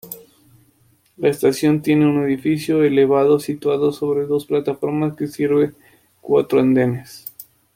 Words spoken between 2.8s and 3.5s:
elevado